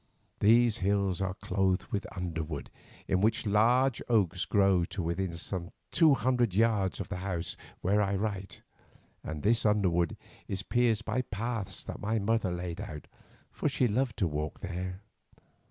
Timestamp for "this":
7.09-7.19, 9.43-9.63